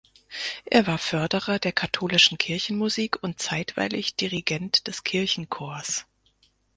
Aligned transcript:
Er 0.65 0.87
war 0.87 0.97
Förderer 0.97 1.59
der 1.59 1.73
katholischen 1.73 2.39
Kirchenmusik 2.39 3.21
und 3.21 3.37
zeitweilig 3.39 4.15
Dirigent 4.15 4.87
des 4.87 5.03
Kirchenchors. 5.03 6.07